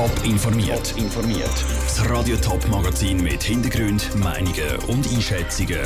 [0.00, 0.94] Top informiert.
[0.96, 1.64] informiert.
[1.84, 5.80] Das Radio Top Magazin mit Hintergrund, Meinungen und Einschätzungen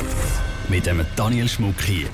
[0.69, 2.07] mit dem Daniel Schmuck hier.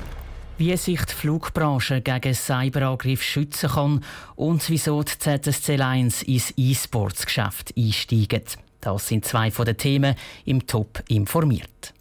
[0.58, 4.04] Wie sich die Flugbranche gegen Cyberangriff schützen kann
[4.36, 8.46] und wieso die ZSC Lions ins E-Sports-Geschäft einsteigen.
[8.80, 10.16] Das sind zwei von den Themen
[10.46, 11.94] im Top informiert.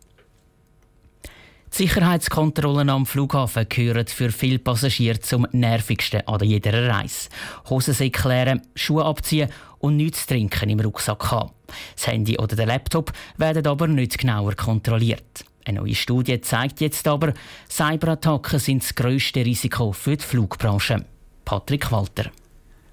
[1.72, 7.28] Die Sicherheitskontrollen am Flughafen gehören für viele Passagiere zum nervigsten an jeder Reise.
[7.68, 11.52] Hosensäcke klären, Schuhe abziehen und nichts zu trinken im Rucksack haben.
[11.94, 15.44] Das Handy oder der Laptop werden aber nicht genauer kontrolliert.
[15.64, 17.34] Eine neue Studie zeigt jetzt aber,
[17.68, 21.04] Cyberattacken sind das grösste Risiko für die Flugbranche.
[21.44, 22.30] Patrick Walter.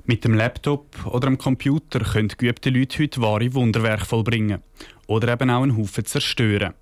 [0.05, 4.61] Mit dem Laptop oder dem Computer können geübte Leute heute wahre Wunderwerke vollbringen.
[5.07, 6.73] Oder eben auch einen Haufen zerstören.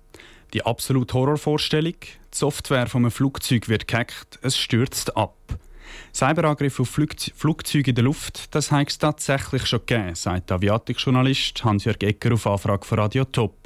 [0.52, 5.36] Die absolute Horrorvorstellung, die Software von einem Flugzeug wird gehackt, es stürzt ab.
[6.14, 11.64] Cyberangriffe auf Flugzeuge in der Luft, das hat es tatsächlich schon gegeben, sagt der Aviatikjournalist
[11.64, 13.56] Hans-Jörg Ecker auf Anfrage von Radio Top.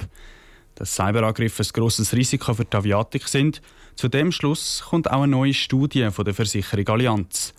[0.75, 3.61] Dass Cyberangriffe ein grosses Risiko für die Aviatik sind,
[3.95, 7.53] zu dem Schluss kommt auch eine neue Studie von der Versicherung Allianz.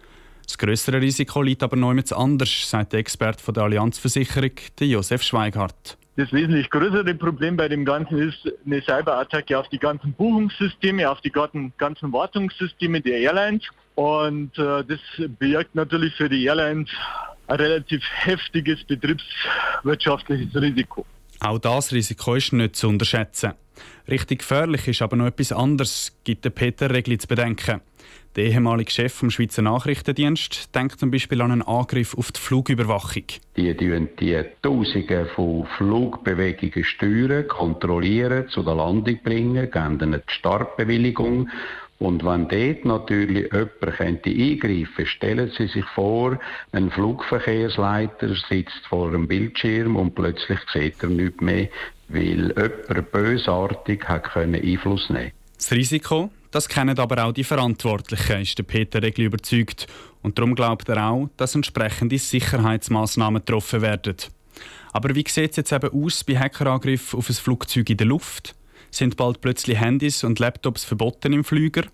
[0.45, 5.97] Das größere Risiko liegt aber noch anders, sagt der Experte der Allianzversicherung, Josef Schweighardt.
[6.17, 11.23] Das wesentlich größere Problem bei dem Ganzen ist eine Cyberattacke auf die ganzen Buchungssysteme, auf
[11.23, 11.73] die ganzen
[12.13, 13.63] Wartungssysteme der Airlines.
[13.95, 15.01] Und äh, das
[15.39, 16.91] birgt natürlich für die Airlines
[17.47, 21.07] ein relativ heftiges betriebswirtschaftliches Risiko.
[21.45, 23.55] Auch das Risiko ist nicht zu unterschätzen.
[24.09, 27.81] Richtig gefährlich ist aber noch etwas anderes, gibt der Peter Regli zu bedenken.
[28.37, 33.25] Der ehemalige Chef vom Schweizer Nachrichtendienst denkt zum Beispiel an einen Angriff auf die Flugüberwachung.
[33.57, 40.33] Die die, die Tausende von Flugbewegungen steuern, kontrollieren, zu der Landung bringen, geben ihnen die
[40.33, 41.51] Startbewilligung.
[42.03, 46.37] Und wenn dort natürlich jemand könnte eingreifen stellen Sie sich vor,
[46.73, 51.69] ein Flugverkehrsleiter sitzt vor einem Bildschirm und plötzlich sieht er nichts mehr,
[52.09, 58.59] weil jemand bösartig hat Einfluss nehmen Das Risiko, das kennen aber auch die Verantwortlichen, ist
[58.59, 59.87] der Peter Regli überzeugt.
[60.23, 64.17] Und darum glaubt er auch, dass entsprechende Sicherheitsmaßnahmen getroffen werden.
[64.93, 68.57] Aber wie sieht es jetzt eben aus bei Hackerangriffen auf ein Flugzeug in der Luft?
[68.93, 71.85] Sind bald plötzlich Handys und Laptops verboten im Flüger?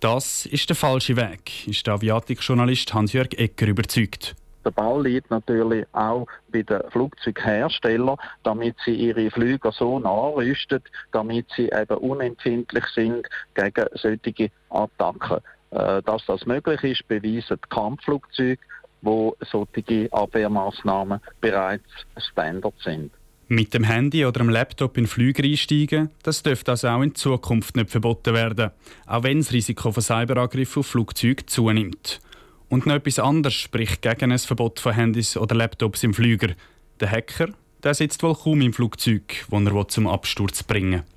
[0.00, 4.36] Das ist der falsche Weg, ist der Aviatikjournalist Hans-Jörg Ecker überzeugt.
[4.62, 11.46] Der Ball liegt natürlich auch bei den Flugzeugherstellern, damit sie ihre Flüger so nachrüsten, damit
[11.56, 15.38] sie eben unempfindlich sind gegen solche Attacken.
[15.70, 18.60] Äh, dass das möglich ist, beweisen die Kampfflugzeuge,
[19.00, 21.88] wo solche Abwehrmaßnahmen bereits
[22.18, 23.12] Standard sind.
[23.54, 27.76] Mit dem Handy oder dem Laptop in Flüger einsteigen, das dürfte also auch in Zukunft
[27.76, 28.72] nicht verboten werden,
[29.06, 32.20] auch wenn das Risiko von Cyberangriffen auf Flugzeuge zunimmt.
[32.68, 36.54] Und noch etwas anderes spricht gegen ein Verbot von Handys oder Laptops im Flüger.
[36.98, 37.50] Der Hacker
[37.84, 41.13] der sitzt wohl kaum im Flugzeug, das er zum Absturz bringen will.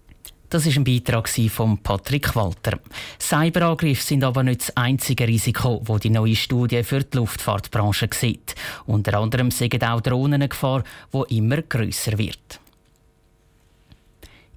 [0.49, 2.79] Das ist ein Beitrag von Patrick Walter.
[3.19, 8.55] Cyberangriffe sind aber nicht das einzige Risiko, das die neue Studie für die Luftfahrtbranche sieht.
[8.85, 12.61] Unter anderem sind auch Drohnen eine Gefahr, die immer grösser wird.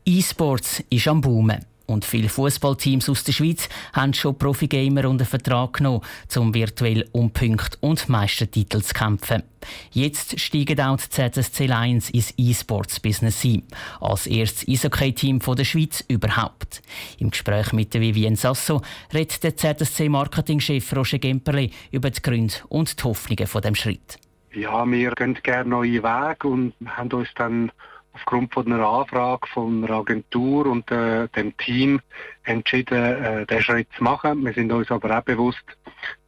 [0.04, 1.69] E-Sports ist am Boomen.
[1.90, 6.02] Und viele Fußballteams aus der Schweiz haben schon Profigamer unter Vertrag genommen,
[6.36, 9.42] um virtuell um Punkte und Meistertitel zu kämpfen.
[9.90, 13.64] Jetzt steigen auch die ZSC Lions ins E-Sports-Business ein.
[14.00, 16.80] Als erstes Eishockey-Team der Schweiz überhaupt.
[17.18, 23.02] Im Gespräch mit Vivien Sasso redet der ZSC-Marketingchef Roger Gemperli über die Gründe und die
[23.02, 24.16] Hoffnungen von dem Schritt.
[24.52, 27.72] Ja, wir gehen gerne neue Wege und haben uns dann
[28.12, 32.00] aufgrund von einer Anfrage von einer Agentur und äh, dem Team
[32.44, 34.44] entschieden, äh, den Schritt zu machen.
[34.44, 35.64] Wir sind uns aber auch bewusst,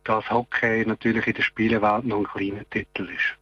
[0.05, 3.39] dass Hockey natürlich in der Spielewelt noch ein kleiner Titel ist.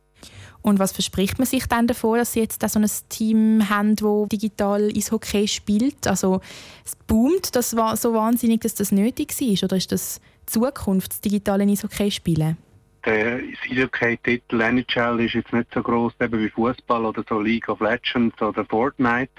[0.63, 4.29] Und was verspricht man sich dann davor, dass Sie jetzt so ein Team haben, das
[4.29, 6.07] digital ins Hockey spielt?
[6.07, 6.41] Also
[6.85, 9.65] es boomt das war so wahnsinnig, dass das nötig ist?
[9.65, 12.59] Oder ist das Zukunft, das digitale Eishockey spielen?
[13.05, 13.41] Der
[13.71, 18.65] Eishockey-Titel NHL ist jetzt nicht so groß wie Fußball oder so League of Legends oder
[18.65, 19.33] Fortnite.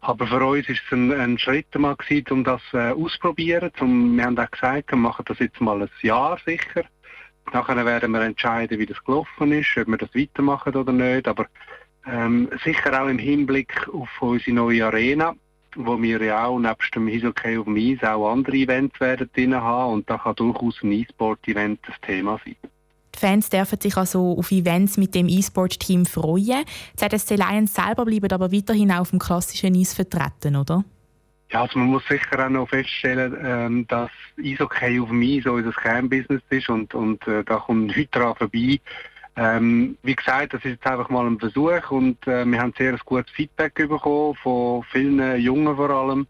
[0.00, 3.72] Aber für uns ist es ein, ein Schritt mal gewesen, um das äh, auszuprobieren.
[3.76, 6.84] Zum, wir haben auch gesagt, wir machen das jetzt mal ein Jahr sicher.
[7.52, 11.26] Nachher werden wir entscheiden, wie das gelaufen ist, ob wir das weitermachen oder nicht.
[11.26, 11.46] Aber
[12.06, 15.34] ähm, sicher auch im Hinblick auf unsere neue Arena,
[15.74, 19.54] wo wir ja auch nebst dem Eishockey auf dem Eis auch andere Events werden drin
[19.54, 19.94] haben.
[19.94, 22.56] Und da kann durchaus ein E-Sport-Event das Thema sein.
[23.18, 26.64] Fans dürfen sich also auf Events mit dem E-Sport-Team freuen.
[26.94, 30.84] Die ZSC Lions selber bleiben aber weiterhin auf dem klassischen Eis vertreten, oder?
[31.50, 34.10] Ja, also man muss sicher auch noch feststellen, ähm, dass
[34.42, 38.80] Eishockey auf dem Eis unser Kernbusiness ist und, und äh, da kommt nichts daran vorbei,
[39.38, 42.96] Ähm, wie gesagt, das ist jetzt einfach mal ein Versuch und äh, wir haben sehr
[43.04, 46.26] gutes Feedback bekommen, von vielen Jungen vor allem.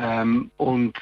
[0.00, 0.96] Ähm, und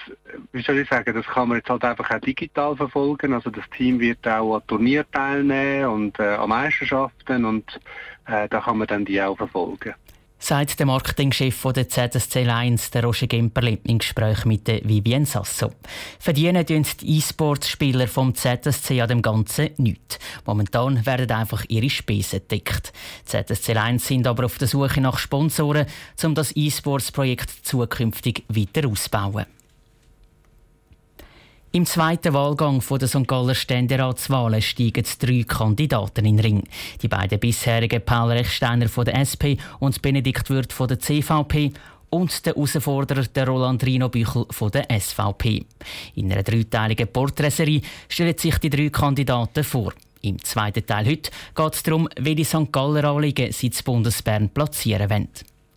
[0.52, 3.32] wie soll ich sagen, das kann man jetzt halt einfach auch digital verfolgen.
[3.32, 7.80] Also das Team wird auch an Turnier teilnehmen und äh, an Meisterschaften und
[8.26, 9.94] äh, da kann man dann die auch verfolgen
[10.38, 15.72] sagt der Marketingchef der ZSC Lions, der Roger Gemperli, im Gespräch mit der Vivien Sasso.
[16.18, 20.18] Verdienen die E-Sports-Spieler vom ZSC an dem Ganzen nichts.
[20.46, 22.92] Momentan werden einfach ihre Spesen gedeckt.
[23.22, 25.86] Die ZSC Lions sind aber auf der Suche nach Sponsoren,
[26.24, 29.46] um das E-Sports-Projekt zukünftig weiter auszubauen.
[31.70, 33.28] Im zweiten Wahlgang der St.
[33.28, 36.62] Galler Ständeratswahlen steigen drei Kandidaten in den Ring.
[37.02, 41.72] Die beiden bisherigen Paul Rechsteiner von der SP und Benedikt Würth von der CVP
[42.08, 45.66] und der Herausforderer der Roland Rino Büchel von der SVP.
[46.14, 49.92] In einer dreiteiligen Porträtserie stellen sich die drei Kandidaten vor.
[50.22, 52.72] Im zweiten Teil heute geht es darum, welche St.
[52.72, 55.28] Galler Anliegen sie zu Bundesbern platzieren wollen.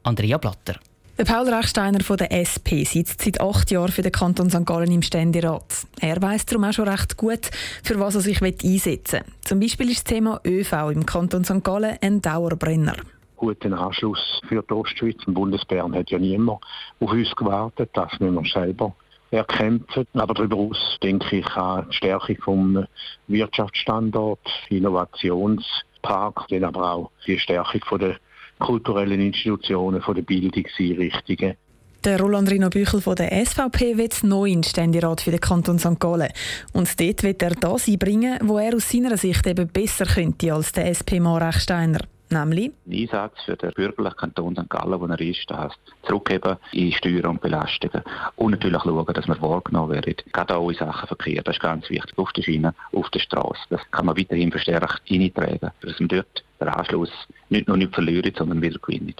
[0.03, 0.79] Andrea Blatter.
[1.17, 4.65] Paul Rechsteiner von der SP sitzt seit acht Jahren für den Kanton St.
[4.65, 5.85] Gallen im Ständerat.
[5.99, 7.51] Er weiß darum auch schon recht gut,
[7.83, 9.33] für was er sich einsetzen will.
[9.41, 11.63] Zum Beispiel ist das Thema ÖV im Kanton St.
[11.63, 12.95] Gallen ein Dauerbrenner.
[13.35, 15.17] Guten Anschluss für die Ostschweiz.
[15.27, 16.63] Im Bundesbern hat ja niemand
[16.99, 17.91] auf uns gewartet.
[17.93, 18.95] Das müssen wir selber
[19.31, 20.07] erkämpfen.
[20.13, 22.87] Aber darüber hinaus denke ich an die Stärkung vom
[23.27, 28.17] Wirtschaftsstandort, Innovationspark, dann aber auch die Stärkung von der
[28.61, 31.55] kulturellen Institutionen, von der Bildungseinrichtungen.
[32.03, 35.99] Der Roland Rino Büchel von der SVP wird neu in Ständerat für den Kanton St.
[35.99, 36.31] Gallen.
[36.73, 40.71] Und dort wird er das einbringen, wo er aus seiner Sicht eben besser könnte als
[40.71, 41.99] der SP-Mann Rechsteiner.
[42.31, 42.71] Nämlich?
[42.89, 44.69] Einsatz für den bürgerlichen Kanton St.
[44.69, 48.01] Gallen, wo er ist, das heisst, zurückgeben in Steuern und Belastungen.
[48.35, 50.15] Und natürlich schauen, dass wir wahrgenommen werden.
[50.31, 52.17] Gerade auch in Sachen Verkehr, das ist ganz wichtig.
[52.17, 53.61] Auf der Schiene, auf der Straße.
[53.69, 57.11] Das kann man weiterhin verstärkt eintragen, dass man dort den Anschluss
[57.49, 59.15] nicht nur nicht verlieren, sondern wieder gewinnen.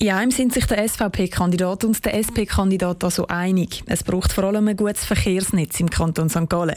[0.00, 3.82] Ja, im sind sich der SVP-Kandidat und der SP-Kandidat also einig.
[3.86, 6.48] Es braucht vor allem ein gutes Verkehrsnetz im Kanton St.
[6.48, 6.76] Gallen.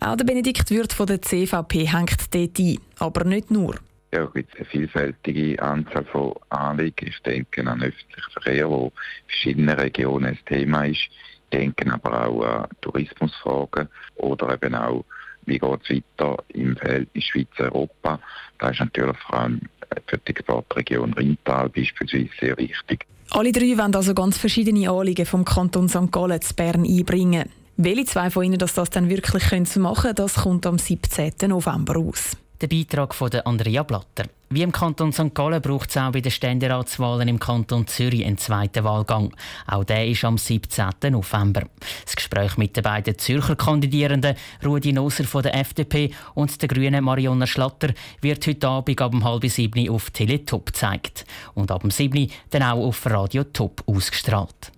[0.00, 3.74] Auch der Benedikt Würth von der CVP hängt dort ein, aber nicht nur.
[4.14, 7.08] Ja, gibt eine vielfältige Anzahl von Anliegen.
[7.08, 8.92] Ich denke an öffentlichen Verkehr, wo in
[9.26, 11.02] verschiedenen Regionen ein Thema ist.
[11.02, 15.04] Ich denke aber auch an Tourismusfragen oder eben auch
[15.46, 18.20] wie geht es weiter im Verhältnis Schweiz-Europa.
[18.58, 19.60] Das ist natürlich vor allem
[20.06, 23.06] für die Exportregion Rheintal beispielsweise sehr wichtig.
[23.30, 26.10] Alle drei wollen also ganz verschiedene Anliegen vom Kanton St.
[26.10, 27.48] Gallen zu Bern einbringen.
[27.76, 31.32] Welche zwei von ihnen das, das dann wirklich machen können, das kommt am 17.
[31.48, 32.36] November aus.
[32.60, 34.28] Der Beitrag von Andrea Blatter.
[34.54, 35.34] Wie im Kanton St.
[35.34, 39.34] Gallen braucht es auch bei den Ständeratswahlen im Kanton Zürich einen zweiten Wahlgang.
[39.66, 40.90] Auch der ist am 17.
[41.10, 41.62] November.
[42.04, 47.02] Das Gespräch mit den beiden Zürcher Kandidierenden, Rudi Noser von der FDP und der Grünen
[47.02, 51.24] Marionna Schlatter, wird heute Abend ab um halb sieben auf Teletop gezeigt.
[51.54, 54.70] Und ab um sieben dann auch auf Radio Top ausgestrahlt.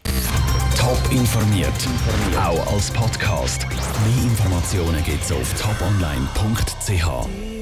[0.79, 1.87] Top informiert,
[2.43, 3.67] auch als Podcast.
[3.69, 7.56] Mehr Informationen gibt es auf toponline.ch.